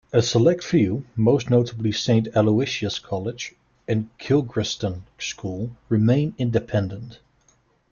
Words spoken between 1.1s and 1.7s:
most